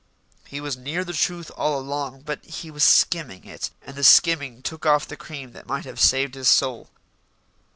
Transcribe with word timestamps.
He 0.47 0.59
was 0.59 0.75
near 0.75 1.03
the 1.03 1.13
truth 1.13 1.51
all 1.55 1.79
along, 1.79 2.21
but 2.23 2.43
he 2.43 2.71
was 2.71 2.83
skimming 2.83 3.45
it, 3.45 3.69
and 3.83 3.95
the 3.95 4.03
skimming 4.03 4.63
took 4.63 4.83
off 4.83 5.07
the 5.07 5.15
cream 5.15 5.51
that 5.51 5.67
might 5.67 5.85
have 5.85 5.99
saved 5.99 6.33
his 6.33 6.47
soul. 6.49 6.89